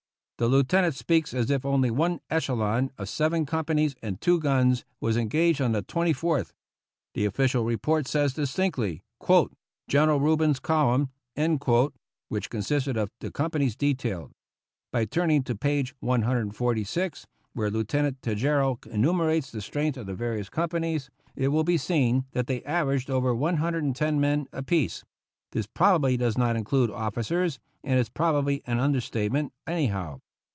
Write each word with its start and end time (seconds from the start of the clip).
The 0.37 0.47
Lieutenant 0.47 0.95
speaks 0.95 1.35
as 1.35 1.51
if 1.51 1.67
only 1.67 1.91
one 1.91 2.19
echelon, 2.31 2.89
of 2.97 3.07
seven 3.07 3.45
companies 3.45 3.95
and 4.01 4.19
two 4.19 4.39
guns, 4.39 4.83
was 4.99 5.15
engaged 5.15 5.61
on 5.61 5.71
the 5.71 5.83
24th. 5.83 6.51
The 7.13 7.25
official 7.25 7.63
report 7.63 8.07
says 8.07 8.33
distinctly," 8.33 9.03
General 9.87 10.19
Rubin's 10.19 10.59
column," 10.59 11.11
which 12.29 12.49
consisted 12.49 12.97
of 12.97 13.11
the 13.19 13.29
companies 13.29 13.75
detailed 13.75 14.29
above. 14.31 14.33
By 14.91 15.05
turning 15.05 15.43
to 15.43 15.53
page 15.55 15.93
146, 15.99 17.27
where 17.53 17.69
Lieutenant 17.69 18.23
Tejeiro 18.23 18.79
enumerates 18.89 19.51
the 19.51 19.61
strength 19.61 19.95
of 19.95 20.07
the 20.07 20.15
various 20.15 20.49
com 20.49 20.69
panies, 20.69 21.09
it 21.35 21.49
will 21.49 21.63
be 21.63 21.77
seen 21.77 22.25
that 22.31 22.47
they 22.47 22.63
averaged 22.63 23.11
over 23.11 23.35
no 23.35 24.11
men 24.13 24.47
apiece; 24.51 25.03
this 25.51 25.67
probably 25.67 26.17
does 26.17 26.35
not 26.35 26.55
include 26.55 26.89
officers, 26.89 27.59
and 27.83 27.99
is 27.99 28.09
probably 28.09 28.63
an 28.65 28.79
under 28.79 29.01
statement 29.01 29.53
anyhow. 29.67 30.19